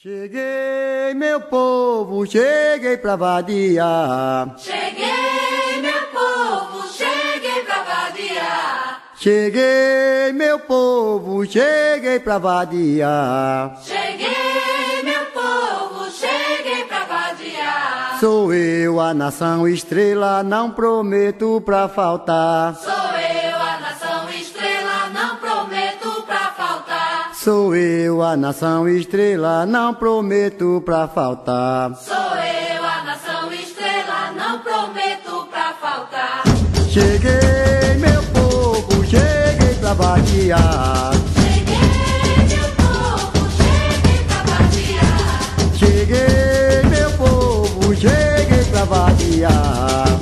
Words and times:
Cheguei, 0.00 1.12
meu 1.16 1.40
povo, 1.40 2.24
cheguei 2.24 2.96
pra 2.98 3.16
vadiar. 3.16 4.54
Cheguei, 4.56 5.82
meu 5.82 6.02
povo, 6.12 6.86
cheguei 6.86 7.64
pra 7.64 7.82
vadiar. 7.82 9.02
Cheguei, 9.16 10.32
meu 10.34 10.60
povo, 10.60 11.44
cheguei 11.44 12.20
pra 12.20 12.38
vadiar. 12.38 13.76
Cheguei, 13.82 15.02
meu 15.02 15.26
povo, 15.32 16.08
cheguei 16.12 16.84
pra 16.84 17.04
vadiar. 17.04 18.20
Sou 18.20 18.54
eu, 18.54 19.00
a 19.00 19.12
nação 19.12 19.66
estrela, 19.66 20.44
não 20.44 20.70
prometo 20.70 21.60
pra 21.66 21.88
faltar. 21.88 22.76
Sou 22.76 22.97
Sou 27.48 27.74
eu, 27.74 28.22
a 28.22 28.36
nação 28.36 28.86
estrela, 28.86 29.64
não 29.64 29.94
prometo 29.94 30.82
pra 30.84 31.08
faltar. 31.08 31.94
Sou 31.94 32.14
eu, 32.14 32.84
a 32.84 33.04
nação 33.04 33.50
estrela, 33.50 34.32
não 34.36 34.58
prometo 34.58 35.48
pra 35.50 35.72
faltar. 35.80 36.42
Cheguei, 36.90 37.96
meu 37.98 38.22
povo, 38.34 39.02
cheguei 39.02 39.74
pra 39.80 39.94
vadiar. 39.94 41.12
Cheguei, 41.40 42.58
meu 42.58 42.68
povo, 42.76 43.50
cheguei 43.56 44.24
pra 44.26 44.42
vadiar. 44.52 45.72
Cheguei, 45.78 46.82
meu 46.90 47.10
povo, 47.12 47.96
cheguei 47.96 48.64
pra 48.70 48.84
vadiar. 48.84 50.17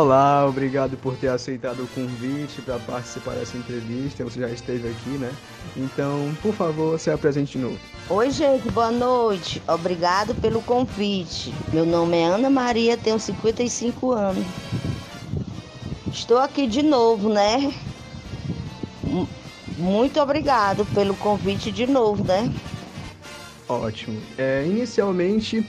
Olá, 0.00 0.46
obrigado 0.48 0.96
por 0.96 1.14
ter 1.14 1.28
aceitado 1.28 1.82
o 1.82 1.88
convite 1.88 2.62
para 2.62 2.78
participar 2.78 3.34
dessa 3.34 3.58
entrevista. 3.58 4.24
Você 4.24 4.40
já 4.40 4.48
esteve 4.48 4.88
aqui, 4.88 5.10
né? 5.10 5.30
Então, 5.76 6.34
por 6.40 6.54
favor, 6.54 6.98
se 6.98 7.10
apresente 7.10 7.58
de 7.58 7.64
novo. 7.64 7.78
Oi, 8.08 8.30
gente, 8.30 8.66
boa 8.70 8.90
noite. 8.90 9.62
Obrigado 9.68 10.34
pelo 10.36 10.62
convite. 10.62 11.52
Meu 11.70 11.84
nome 11.84 12.16
é 12.16 12.24
Ana 12.24 12.48
Maria, 12.48 12.96
tenho 12.96 13.20
55 13.20 14.12
anos. 14.12 14.46
Estou 16.10 16.38
aqui 16.38 16.66
de 16.66 16.80
novo, 16.80 17.28
né? 17.28 17.70
Muito 19.76 20.18
obrigado 20.18 20.86
pelo 20.94 21.14
convite 21.14 21.70
de 21.70 21.86
novo, 21.86 22.24
né? 22.24 22.50
Ótimo. 23.68 24.18
É, 24.38 24.64
inicialmente, 24.66 25.62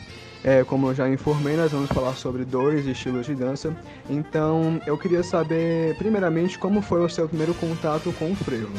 é, 0.43 0.63
como 0.63 0.87
eu 0.89 0.93
já 0.93 1.07
informei, 1.09 1.55
nós 1.55 1.71
vamos 1.71 1.89
falar 1.89 2.15
sobre 2.15 2.43
dois 2.43 2.85
estilos 2.87 3.25
de 3.25 3.35
dança. 3.35 3.75
Então, 4.09 4.81
eu 4.85 4.97
queria 4.97 5.23
saber, 5.23 5.95
primeiramente, 5.95 6.57
como 6.57 6.81
foi 6.81 7.01
o 7.03 7.09
seu 7.09 7.27
primeiro 7.27 7.53
contato 7.53 8.11
com 8.13 8.31
o 8.31 8.35
frevo. 8.35 8.71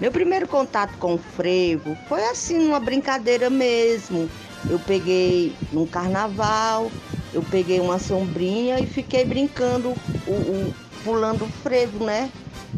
Meu 0.00 0.10
primeiro 0.10 0.48
contato 0.48 0.96
com 0.98 1.14
o 1.14 1.18
frevo 1.18 1.96
foi 2.08 2.24
assim, 2.24 2.58
numa 2.58 2.80
brincadeira 2.80 3.48
mesmo. 3.48 4.28
Eu 4.68 4.78
peguei 4.80 5.54
num 5.72 5.86
carnaval, 5.86 6.90
eu 7.32 7.42
peguei 7.42 7.80
uma 7.80 7.98
sombrinha 7.98 8.80
e 8.80 8.86
fiquei 8.86 9.24
brincando, 9.24 9.90
o, 10.26 10.32
o- 10.32 10.72
pulando 11.04 11.44
o 11.44 11.48
frevo, 11.48 12.04
né? 12.04 12.30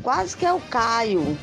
Quase 0.02 0.36
que 0.36 0.44
eu 0.44 0.60
caio. 0.70 1.38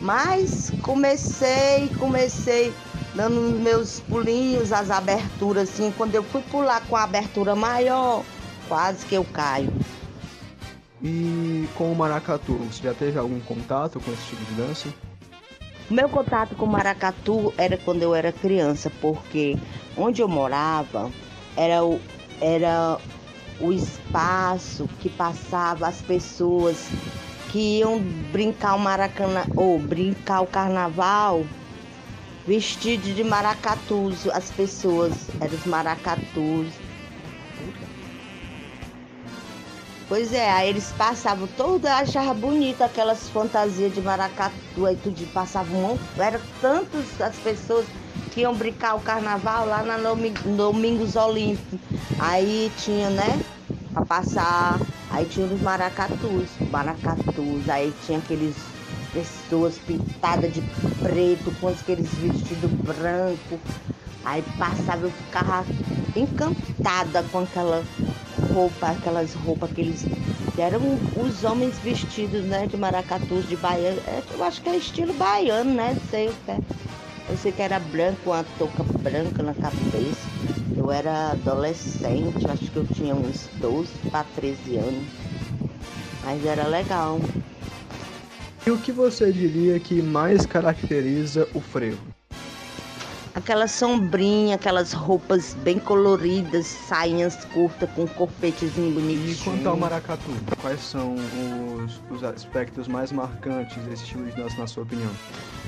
Mas 0.00 0.72
comecei, 0.82 1.90
comecei 1.98 2.72
dando 3.16 3.40
os 3.40 3.58
meus 3.58 4.00
pulinhos, 4.00 4.70
as 4.72 4.90
aberturas 4.90 5.70
assim. 5.70 5.92
Quando 5.96 6.14
eu 6.14 6.22
fui 6.22 6.42
pular 6.42 6.86
com 6.86 6.94
a 6.94 7.04
abertura 7.04 7.56
maior, 7.56 8.22
quase 8.68 9.06
que 9.06 9.14
eu 9.14 9.24
caio. 9.24 9.72
E 11.02 11.66
com 11.74 11.90
o 11.90 11.94
maracatu, 11.94 12.54
você 12.54 12.82
já 12.84 12.94
teve 12.94 13.18
algum 13.18 13.40
contato 13.40 13.98
com 14.00 14.12
esse 14.12 14.26
tipo 14.26 14.44
de 14.44 14.54
dança? 14.54 14.88
O 15.90 15.94
meu 15.94 16.08
contato 16.08 16.54
com 16.54 16.66
maracatu 16.66 17.54
era 17.56 17.78
quando 17.78 18.02
eu 18.02 18.14
era 18.14 18.32
criança, 18.32 18.90
porque 19.00 19.56
onde 19.96 20.20
eu 20.20 20.28
morava 20.28 21.10
era 21.56 21.84
o, 21.84 22.00
era 22.40 22.98
o 23.60 23.72
espaço 23.72 24.88
que 25.00 25.08
passava 25.08 25.86
as 25.86 26.02
pessoas 26.02 26.88
que 27.50 27.78
iam 27.78 28.00
brincar 28.32 28.74
o 28.74 28.78
maracana 28.78 29.46
ou 29.54 29.78
brincar 29.78 30.40
o 30.40 30.46
carnaval 30.46 31.44
vestido 32.46 33.12
de 33.14 33.24
maracatus. 33.24 34.26
As 34.28 34.50
pessoas 34.50 35.12
eram 35.40 35.54
os 35.54 35.64
maracatus. 35.66 36.72
Pois 40.08 40.32
é, 40.32 40.48
aí 40.52 40.68
eles 40.68 40.92
passavam 40.92 41.48
toda, 41.56 41.96
achava 41.96 42.32
bonita 42.32 42.84
aquelas 42.84 43.28
fantasias 43.28 43.92
de 43.92 44.00
maracatu, 44.00 44.86
aí 44.86 44.94
tudo 45.02 45.26
passavam 45.32 45.98
eram 46.16 46.40
tantas 46.60 47.20
as 47.20 47.36
pessoas 47.38 47.84
que 48.30 48.42
iam 48.42 48.54
brincar 48.54 48.94
o 48.94 49.00
carnaval 49.00 49.66
lá 49.66 49.82
na 49.82 49.96
Domi- 49.96 50.30
Domingos 50.56 51.16
Olímpicos. 51.16 51.80
Aí 52.20 52.70
tinha, 52.76 53.10
né, 53.10 53.42
pra 53.92 54.02
passar, 54.02 54.80
aí 55.10 55.26
tinha 55.26 55.44
os 55.44 55.60
maracatus, 55.60 56.50
maracatus, 56.70 57.68
aí 57.68 57.92
tinha 58.04 58.18
aqueles 58.20 58.54
pessoas 59.16 59.78
pintadas 59.78 60.52
de 60.52 60.60
preto, 61.02 61.50
com 61.58 61.68
aqueles 61.68 62.08
vestidos 62.16 62.70
brancos. 62.84 63.60
Aí 64.24 64.42
passava, 64.58 65.06
eu 65.06 65.10
ficava 65.10 65.64
encantada 66.14 67.22
com 67.32 67.38
aquela 67.38 67.82
roupa, 68.52 68.90
aquelas 68.90 69.32
roupas 69.34 69.70
que 69.72 69.80
eles 69.80 70.04
eram 70.58 70.80
os 71.16 71.44
homens 71.44 71.78
vestidos, 71.78 72.44
né, 72.44 72.66
de 72.66 72.76
maracatus, 72.76 73.48
de 73.48 73.56
baiano. 73.56 74.00
É, 74.06 74.22
Eu 74.34 74.44
acho 74.44 74.60
que 74.60 74.68
é 74.68 74.76
estilo 74.76 75.14
baiano, 75.14 75.72
né? 75.72 75.96
Sei 76.10 76.28
o 76.28 76.34
que 76.44 76.50
é. 76.50 76.60
Eu 77.28 77.36
sei 77.38 77.52
que 77.52 77.62
era 77.62 77.78
branco, 77.78 78.30
uma 78.30 78.44
touca 78.58 78.82
branca 79.02 79.42
na 79.42 79.54
cabeça. 79.54 80.26
Eu 80.76 80.90
era 80.90 81.32
adolescente, 81.32 82.46
acho 82.48 82.70
que 82.70 82.76
eu 82.76 82.84
tinha 82.84 83.14
uns 83.14 83.48
12 83.54 83.92
para 84.10 84.24
13 84.24 84.76
anos. 84.76 85.04
Mas 86.24 86.44
era 86.44 86.66
legal. 86.66 87.18
E 88.66 88.70
o 88.72 88.76
que 88.76 88.90
você 88.90 89.30
diria 89.30 89.78
que 89.78 90.02
mais 90.02 90.44
caracteriza 90.44 91.46
o 91.54 91.60
frevo? 91.60 92.00
Aquela 93.32 93.68
sombrinha, 93.68 94.56
aquelas 94.56 94.92
roupas 94.92 95.54
bem 95.62 95.78
coloridas, 95.78 96.66
sainhas 96.66 97.44
curtas 97.54 97.88
com 97.94 98.08
corpetezinho 98.08 98.92
bonitinho. 98.92 99.30
E 99.30 99.36
quanto 99.36 99.68
ao 99.68 99.76
maracatu, 99.76 100.32
quais 100.60 100.80
são 100.80 101.14
os, 101.14 102.00
os 102.10 102.24
aspectos 102.24 102.88
mais 102.88 103.12
marcantes 103.12 103.80
desse 103.84 104.02
estilo 104.02 104.24
de 104.24 104.32
dança, 104.32 104.56
na 104.58 104.66
sua 104.66 104.82
opinião? 104.82 105.12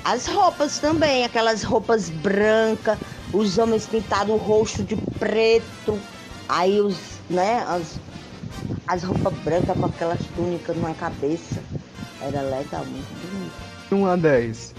As 0.03 0.27
roupas 0.27 0.79
também, 0.79 1.23
aquelas 1.23 1.63
roupas 1.63 2.09
brancas, 2.09 2.97
os 3.31 3.57
homens 3.57 3.87
pintados 3.87 4.35
o 4.35 4.37
rosto 4.37 4.83
de 4.83 4.97
preto, 5.17 5.97
aí 6.49 6.81
os, 6.81 6.97
né, 7.29 7.63
as, 7.65 7.97
as 8.87 9.03
roupas 9.03 9.33
brancas 9.35 9.77
com 9.77 9.85
aquelas 9.85 10.19
túnicas 10.35 10.75
na 10.75 10.93
cabeça. 10.95 11.63
Era 12.21 12.41
legal, 12.41 12.85
muito 12.85 13.07
bonito. 13.27 13.53
1 13.91 14.05
a 14.05 14.15
10. 14.15 14.73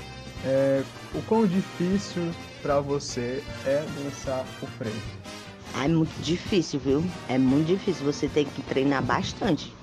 É, 0.45 0.83
o 1.15 1.23
quão 1.23 1.47
difícil 1.47 2.31
pra 2.63 2.81
você 2.81 3.43
é 3.65 3.85
dançar 4.03 4.45
o 4.63 4.67
frevo? 4.67 5.01
Ah, 5.75 5.85
É 5.85 5.89
muito 5.89 6.13
difícil, 6.21 6.81
viu? 6.81 7.05
É 7.29 7.39
muito 7.39 7.67
difícil. 7.69 8.05
Você 8.05 8.29
tem 8.29 8.45
que 8.45 8.63
treinar 8.63 9.03
bastante. 9.03 9.75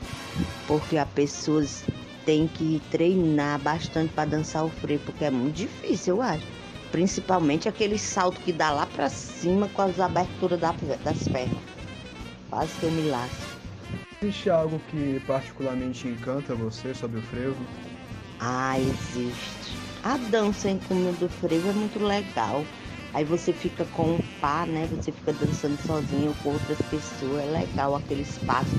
Porque 0.68 0.98
as 0.98 1.10
pessoas 1.10 1.84
têm 2.26 2.48
que 2.48 2.82
treinar 2.92 3.60
bastante 3.60 4.14
para 4.14 4.26
dançar 4.30 4.66
o 4.66 4.70
freio, 4.70 5.00
porque 5.00 5.26
é 5.26 5.32
muito 5.32 5.56
difícil, 5.56 6.18
eu 6.18 6.22
acho. 6.22 6.44
Principalmente 6.92 7.68
aquele 7.70 7.98
salto 7.98 8.40
que 8.42 8.52
dá 8.52 8.72
lá 8.72 8.86
pra 8.86 9.10
cima 9.10 9.68
com 9.70 9.82
as 9.82 10.00
aberturas 10.00 10.60
da- 10.60 10.76
das 11.04 11.28
pernas. 11.28 11.58
Quase 12.50 12.72
que 12.80 12.86
eu 12.86 12.92
me 12.92 13.10
lasco. 13.10 13.57
Existe 14.22 14.50
algo 14.50 14.80
que 14.90 15.20
particularmente 15.28 16.08
encanta 16.08 16.56
você 16.56 16.94
sobre 16.94 17.20
o 17.20 17.22
frevo? 17.22 17.56
Ah, 18.40 18.80
existe. 18.80 19.78
A 20.04 20.18
dança 20.18 20.70
em 20.70 20.80
cima 20.82 21.12
do 21.14 21.30
frevo 21.30 21.70
é 21.70 21.74
muito 21.74 22.00
legal. 22.00 22.64
Aí 23.14 23.24
você 23.24 23.54
fica 23.54 23.86
com 23.86 24.16
um 24.16 24.20
par, 24.42 24.68
né? 24.68 24.88
Você 24.92 25.12
fica 25.12 25.34
dançando 25.34 25.78
sozinho 25.86 26.36
com 26.44 26.50
outras 26.54 26.80
pessoas. 26.90 27.44
É 27.44 27.52
legal 27.52 27.96
aquele 27.96 28.22
espaço. 28.22 28.76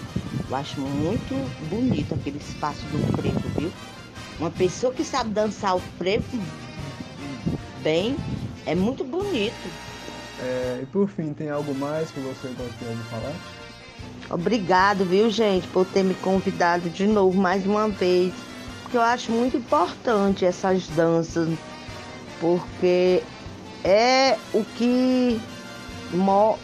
Eu 0.49 0.57
acho 0.57 0.81
muito 0.81 1.35
bonito 1.69 2.15
aquele 2.15 2.39
espaço 2.39 2.85
do 2.87 2.99
frevo, 3.17 3.49
viu? 3.57 3.71
Uma 4.39 4.51
pessoa 4.51 4.93
que 4.93 5.05
sabe 5.05 5.31
dançar 5.31 5.77
o 5.77 5.81
frevo 5.81 6.39
bem, 7.83 8.17
é 8.67 8.75
muito 8.75 9.05
bonito. 9.05 9.69
É, 10.41 10.81
e 10.83 10.87
por 10.87 11.09
fim, 11.09 11.33
tem 11.33 11.51
algo 11.51 11.75
mais 11.75 12.11
que 12.11 12.21
você 12.21 12.49
gostaria 12.49 12.95
de 12.95 13.03
falar? 13.05 13.68
Obrigado, 14.31 15.05
viu, 15.07 15.31
gente, 15.31 15.67
por 15.69 15.87
ter 15.87 16.03
me 16.03 16.15
convidado 16.15 16.91
de 16.91 17.07
novo 17.07 17.41
mais 17.41 17.65
uma 17.65 17.89
vez. 17.89 18.33
porque 18.83 18.97
eu 18.97 19.03
acho 19.03 19.33
muito 19.33 19.57
importante 19.57 20.45
essas 20.45 20.87
danças, 20.89 21.49
porque 22.41 23.23
é 23.85 24.37
o 24.53 24.65
que 24.65 25.41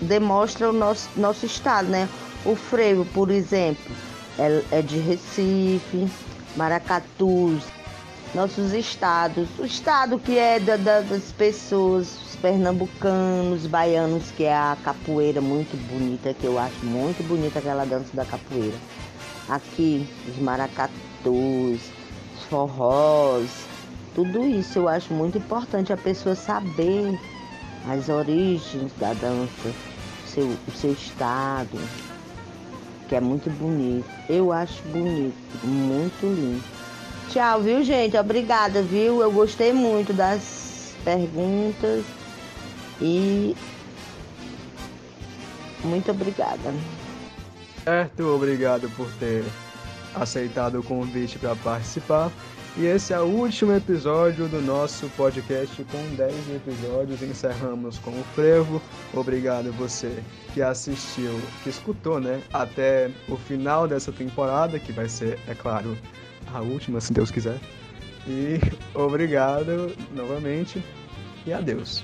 demonstra 0.00 0.70
o 0.70 0.72
nosso, 0.72 1.08
nosso 1.16 1.46
estado, 1.46 1.88
né? 1.88 2.08
O 2.44 2.54
frevo, 2.54 3.04
por 3.06 3.30
exemplo, 3.30 3.94
é, 4.38 4.62
é 4.70 4.82
de 4.82 4.98
Recife, 4.98 6.08
Maracatus, 6.56 7.62
nossos 8.34 8.72
estados, 8.72 9.48
o 9.58 9.64
estado 9.64 10.18
que 10.18 10.38
é 10.38 10.58
da, 10.58 10.76
da, 10.76 11.00
das 11.00 11.32
pessoas, 11.32 12.18
pernambucanos, 12.44 13.66
baianos, 13.66 14.30
que 14.32 14.44
é 14.44 14.54
a 14.54 14.76
capoeira 14.84 15.40
muito 15.40 15.78
bonita, 15.88 16.34
que 16.34 16.44
eu 16.44 16.58
acho 16.58 16.84
muito 16.84 17.26
bonita 17.26 17.58
aquela 17.58 17.86
dança 17.86 18.14
da 18.14 18.22
capoeira. 18.26 18.76
Aqui, 19.48 20.06
os 20.28 20.38
maracatus, 20.42 20.92
os 21.24 22.44
forrós, 22.50 23.48
tudo 24.14 24.46
isso 24.46 24.80
eu 24.80 24.88
acho 24.88 25.14
muito 25.14 25.38
importante 25.38 25.90
a 25.90 25.96
pessoa 25.96 26.34
saber 26.34 27.18
as 27.88 28.10
origens 28.10 28.92
da 28.98 29.14
dança, 29.14 29.72
seu, 30.26 30.44
o 30.44 30.70
seu 30.70 30.92
estado, 30.92 31.78
que 33.08 33.16
é 33.16 33.22
muito 33.22 33.48
bonito. 33.52 34.04
Eu 34.28 34.52
acho 34.52 34.82
bonito, 34.88 35.34
muito 35.66 36.26
lindo. 36.26 36.62
Tchau, 37.30 37.62
viu, 37.62 37.82
gente? 37.82 38.18
Obrigada, 38.18 38.82
viu? 38.82 39.22
Eu 39.22 39.32
gostei 39.32 39.72
muito 39.72 40.12
das 40.12 40.94
perguntas 41.02 42.04
e 43.00 43.56
muito 45.84 46.10
obrigada. 46.10 46.72
Certo, 47.84 48.26
obrigado 48.34 48.88
por 48.96 49.10
ter 49.14 49.44
aceitado 50.14 50.80
o 50.80 50.82
convite 50.82 51.38
para 51.38 51.54
participar. 51.56 52.30
E 52.76 52.86
esse 52.86 53.12
é 53.12 53.20
o 53.20 53.24
último 53.24 53.72
episódio 53.72 54.48
do 54.48 54.60
nosso 54.60 55.08
podcast 55.10 55.84
com 55.84 56.16
10 56.16 56.34
episódios. 56.56 57.22
Encerramos 57.22 57.98
com 57.98 58.10
o 58.10 58.24
frevo. 58.34 58.82
Obrigado 59.12 59.70
você 59.72 60.22
que 60.52 60.60
assistiu, 60.60 61.40
que 61.62 61.70
escutou, 61.70 62.18
né, 62.18 62.42
até 62.52 63.10
o 63.28 63.36
final 63.36 63.86
dessa 63.86 64.10
temporada, 64.10 64.78
que 64.80 64.90
vai 64.90 65.08
ser, 65.08 65.38
é 65.46 65.54
claro, 65.54 65.96
a 66.52 66.60
última, 66.60 67.00
se 67.00 67.12
Deus 67.12 67.30
quiser. 67.30 67.60
E 68.26 68.58
obrigado 68.92 69.94
novamente 70.12 70.82
e 71.46 71.52
adeus. 71.52 72.02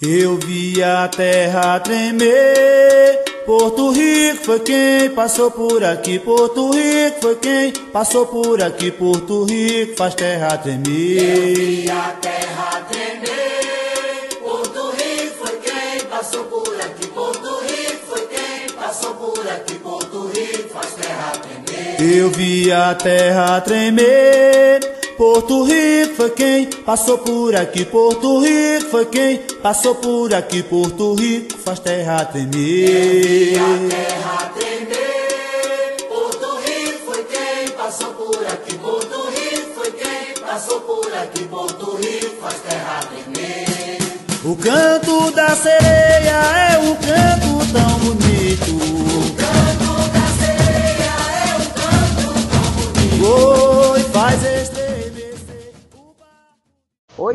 Eu 0.00 0.36
vi 0.36 0.82
a 0.82 1.08
terra 1.08 1.80
tremer. 1.80 3.24
Porto 3.46 3.92
Rico 3.92 4.44
foi 4.44 4.60
quem 4.60 5.08
passou 5.10 5.50
por 5.50 5.82
aqui. 5.82 6.18
Porto 6.18 6.70
Rico 6.70 7.18
foi 7.22 7.36
quem 7.36 7.72
passou 7.72 8.26
por 8.26 8.62
aqui. 8.62 8.90
Porto 8.90 9.44
Rico 9.44 9.96
faz 9.96 10.14
terra 10.14 10.58
tremer. 10.58 11.16
Eu 11.18 11.54
vi 11.54 11.90
a 11.90 12.14
terra 12.20 12.86
tremer. 12.90 14.38
Porto 14.42 14.90
Rico 14.90 15.36
foi 15.38 15.56
quem 15.60 16.00
passou 16.10 16.44
por 16.44 16.78
aqui. 16.78 17.06
Porto 17.06 17.60
Rico 17.62 18.06
foi 18.06 18.26
quem 18.26 18.70
passou 18.76 19.14
por 19.14 19.48
aqui. 19.48 19.74
Porto 19.76 20.26
Rico 20.26 20.68
faz 20.74 20.92
terra 20.92 21.32
tremer. 21.64 22.18
Eu 22.18 22.28
vi 22.28 22.70
a 22.70 22.94
terra 22.94 23.62
tremer. 23.62 24.95
Porto 25.16 25.62
Rico 25.62 26.14
foi 26.14 26.30
quem 26.30 26.66
passou 26.66 27.16
por 27.16 27.56
aqui. 27.56 27.86
Porto 27.86 28.40
Rico 28.40 28.90
foi 28.90 29.06
quem 29.06 29.38
passou 29.62 29.94
por 29.94 30.34
aqui. 30.34 30.62
Porto 30.62 31.14
Rico 31.14 31.56
faz 31.56 31.78
terra 31.78 32.22
tremer. 32.26 33.58
a 33.58 33.88
terra 33.88 34.52
tremer. 34.54 35.96
Porto 36.06 36.58
Rico 36.58 36.98
foi 37.06 37.24
quem 37.24 37.68
passou 37.70 38.12
por 38.12 38.46
aqui. 38.46 38.74
Porto 38.76 39.30
Rico 39.30 39.74
foi 39.74 39.90
quem 39.92 40.44
passou 40.44 40.80
por 40.82 41.14
aqui. 41.14 41.44
Porto 41.44 41.96
Rico 41.96 42.36
faz 42.42 42.60
terra 42.60 43.00
tremer. 43.08 43.98
O 44.44 44.54
canto 44.54 45.30
da 45.30 45.56
sereia 45.56 46.74
é 46.74 46.78
um 46.78 46.94
canto 46.94 47.72
tão 47.72 47.98
bonito. 48.00 48.95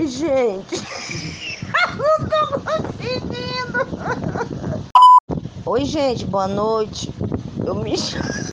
Oi, 0.02 0.08
gente. 0.08 0.78
Não 1.96 2.28
tô 2.28 2.60
conseguindo. 2.66 3.78
Oi, 5.64 5.86
gente, 5.86 6.26
boa 6.26 6.48
noite. 6.48 7.14
Eu 7.64 7.76
me 7.76 7.96
chamo. 7.96 8.51